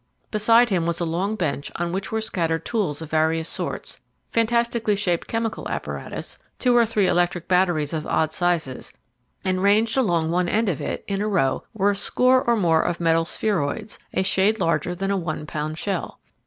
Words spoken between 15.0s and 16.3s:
a one pound shell.